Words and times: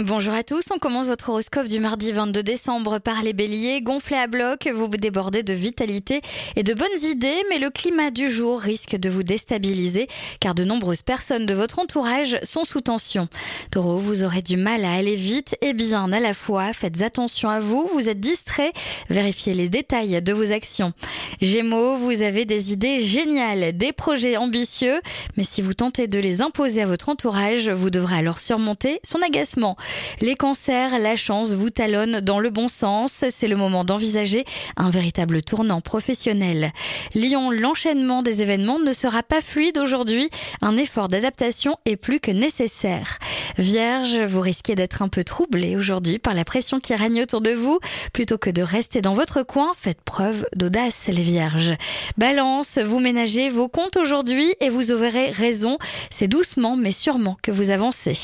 Bonjour 0.00 0.32
à 0.32 0.42
tous, 0.42 0.64
on 0.74 0.78
commence 0.78 1.08
votre 1.08 1.28
horoscope 1.28 1.66
du 1.66 1.78
mardi 1.78 2.12
22 2.12 2.42
décembre 2.42 2.98
par 2.98 3.22
les 3.22 3.34
béliers. 3.34 3.82
Gonflés 3.82 4.16
à 4.16 4.26
bloc, 4.26 4.66
vous 4.66 4.88
débordez 4.88 5.42
de 5.42 5.52
vitalité 5.52 6.22
et 6.56 6.62
de 6.62 6.72
bonnes 6.72 6.88
idées, 7.02 7.42
mais 7.50 7.58
le 7.58 7.68
climat 7.68 8.10
du 8.10 8.30
jour 8.30 8.58
risque 8.58 8.96
de 8.96 9.10
vous 9.10 9.22
déstabiliser 9.22 10.08
car 10.40 10.54
de 10.54 10.64
nombreuses 10.64 11.02
personnes 11.02 11.44
de 11.44 11.52
votre 11.52 11.78
entourage 11.78 12.38
sont 12.42 12.64
sous 12.64 12.80
tension. 12.80 13.28
Taureau, 13.70 13.98
vous 13.98 14.24
aurez 14.24 14.40
du 14.40 14.56
mal 14.56 14.86
à 14.86 14.94
aller 14.94 15.14
vite 15.14 15.58
et 15.60 15.74
bien 15.74 16.10
à 16.10 16.20
la 16.20 16.32
fois. 16.32 16.72
Faites 16.72 17.02
attention 17.02 17.50
à 17.50 17.60
vous, 17.60 17.86
vous 17.92 18.08
êtes 18.08 18.18
distrait, 18.18 18.72
vérifiez 19.10 19.52
les 19.52 19.68
détails 19.68 20.22
de 20.22 20.32
vos 20.32 20.52
actions. 20.52 20.94
Gémeaux, 21.40 21.96
vous 21.96 22.22
avez 22.22 22.44
des 22.44 22.72
idées 22.72 23.00
géniales, 23.00 23.76
des 23.76 23.92
projets 23.92 24.36
ambitieux, 24.36 25.00
mais 25.36 25.44
si 25.44 25.62
vous 25.62 25.74
tentez 25.74 26.06
de 26.06 26.18
les 26.18 26.42
imposer 26.42 26.82
à 26.82 26.86
votre 26.86 27.08
entourage, 27.08 27.70
vous 27.70 27.90
devrez 27.90 28.16
alors 28.16 28.38
surmonter 28.38 29.00
son 29.02 29.20
agacement. 29.22 29.76
Les 30.20 30.34
cancers, 30.34 30.98
la 30.98 31.16
chance 31.16 31.52
vous 31.52 31.70
talonne 31.70 32.20
dans 32.20 32.38
le 32.38 32.50
bon 32.50 32.68
sens. 32.68 33.24
C'est 33.30 33.48
le 33.48 33.56
moment 33.56 33.84
d'envisager 33.84 34.44
un 34.76 34.90
véritable 34.90 35.42
tournant 35.42 35.80
professionnel. 35.80 36.72
Lyon, 37.14 37.50
l'enchaînement 37.50 38.22
des 38.22 38.42
événements 38.42 38.78
ne 38.78 38.92
sera 38.92 39.22
pas 39.22 39.40
fluide 39.40 39.78
aujourd'hui. 39.78 40.28
Un 40.60 40.76
effort 40.76 41.08
d'adaptation 41.08 41.76
est 41.86 41.96
plus 41.96 42.20
que 42.20 42.30
nécessaire. 42.30 43.18
Vierge, 43.58 44.18
vous 44.20 44.40
risquez 44.40 44.74
d'être 44.74 45.02
un 45.02 45.08
peu 45.08 45.24
troublé 45.24 45.76
aujourd'hui 45.76 46.18
par 46.18 46.34
la 46.34 46.44
pression 46.44 46.80
qui 46.80 46.94
règne 46.94 47.22
autour 47.22 47.40
de 47.40 47.52
vous. 47.52 47.78
Plutôt 48.12 48.38
que 48.38 48.50
de 48.50 48.62
rester 48.62 49.02
dans 49.02 49.12
votre 49.12 49.42
coin, 49.42 49.72
faites 49.78 50.00
preuve 50.00 50.46
d'audace, 50.56 51.08
les 51.08 51.22
vierges. 51.22 51.74
Balance, 52.16 52.78
vous 52.78 52.98
ménagez 52.98 53.50
vos 53.50 53.68
comptes 53.68 53.96
aujourd'hui 53.96 54.54
et 54.60 54.70
vous 54.70 54.90
aurez 54.90 55.30
raison. 55.30 55.78
C'est 56.10 56.28
doucement 56.28 56.76
mais 56.76 56.92
sûrement 56.92 57.36
que 57.42 57.50
vous 57.50 57.70
avancez. 57.70 58.16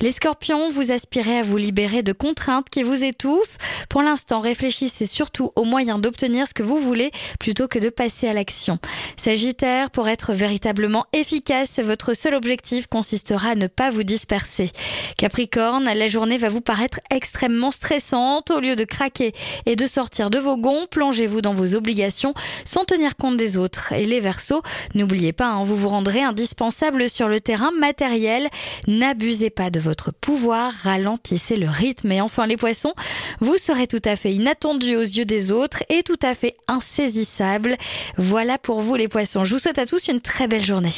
Les 0.00 0.12
scorpions, 0.12 0.70
vous 0.70 0.92
aspirez 0.92 1.38
à 1.38 1.42
vous 1.42 1.56
libérer 1.56 2.02
de 2.02 2.12
contraintes 2.12 2.70
qui 2.70 2.82
vous 2.82 3.02
étouffent. 3.02 3.58
Pour 3.88 4.02
l'instant, 4.02 4.40
réfléchissez 4.40 5.06
surtout 5.06 5.50
aux 5.56 5.64
moyens 5.64 6.00
d'obtenir 6.00 6.46
ce 6.46 6.54
que 6.54 6.62
vous 6.62 6.78
voulez 6.78 7.10
plutôt 7.40 7.68
que 7.68 7.78
de 7.78 7.88
passer 7.88 8.28
à 8.28 8.32
l'action. 8.32 8.78
Sagittaire, 9.16 9.90
pour 9.90 10.08
être 10.08 10.32
véritablement 10.32 11.06
efficace, 11.12 11.80
votre 11.80 12.14
seul 12.14 12.34
objectif 12.34 12.86
consistera 12.86 13.50
à 13.50 13.54
ne 13.54 13.66
pas 13.66 13.90
vous 13.90 14.04
disperser. 14.04 14.67
Capricorne, 15.16 15.84
la 15.84 16.08
journée 16.08 16.38
va 16.38 16.48
vous 16.48 16.60
paraître 16.60 17.00
extrêmement 17.10 17.70
stressante. 17.70 18.50
Au 18.50 18.60
lieu 18.60 18.76
de 18.76 18.84
craquer 18.84 19.32
et 19.66 19.76
de 19.76 19.86
sortir 19.86 20.30
de 20.30 20.38
vos 20.38 20.56
gonds, 20.56 20.86
plongez-vous 20.90 21.40
dans 21.40 21.54
vos 21.54 21.74
obligations 21.74 22.34
sans 22.64 22.84
tenir 22.84 23.16
compte 23.16 23.36
des 23.36 23.56
autres. 23.56 23.92
Et 23.92 24.04
les 24.04 24.20
Verseaux, 24.20 24.62
n'oubliez 24.94 25.32
pas, 25.32 25.48
hein, 25.48 25.64
vous 25.64 25.76
vous 25.76 25.88
rendrez 25.88 26.22
indispensable 26.22 27.08
sur 27.08 27.28
le 27.28 27.40
terrain 27.40 27.70
matériel. 27.78 28.48
N'abusez 28.86 29.50
pas 29.50 29.70
de 29.70 29.80
votre 29.80 30.12
pouvoir, 30.12 30.72
ralentissez 30.82 31.56
le 31.56 31.68
rythme. 31.68 32.12
Et 32.12 32.20
enfin 32.20 32.46
les 32.46 32.56
Poissons, 32.56 32.94
vous 33.40 33.56
serez 33.56 33.86
tout 33.86 34.02
à 34.04 34.16
fait 34.16 34.32
inattendu 34.32 34.96
aux 34.96 35.02
yeux 35.02 35.24
des 35.24 35.52
autres 35.52 35.82
et 35.88 36.02
tout 36.02 36.18
à 36.22 36.34
fait 36.34 36.54
insaisissable. 36.66 37.76
Voilà 38.16 38.58
pour 38.58 38.80
vous 38.80 38.96
les 38.96 39.08
Poissons. 39.08 39.44
Je 39.44 39.54
vous 39.54 39.60
souhaite 39.60 39.78
à 39.78 39.86
tous 39.86 40.08
une 40.08 40.20
très 40.20 40.48
belle 40.48 40.64
journée. 40.64 40.92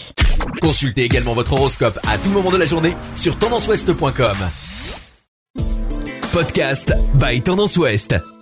Consultez 0.61 1.05
également 1.05 1.34
votre 1.34 1.53
horoscope 1.53 1.99
à 2.09 2.19
tout 2.19 2.31
moment 2.31 2.51
de 2.51 2.57
la 2.57 2.65
journée 2.65 2.95
sur 3.15 3.37
tendanceouest.com. 3.61 4.36
Podcast 6.33 6.94
by 7.19 7.41
Tendance 7.41 7.77
Ouest. 7.77 8.40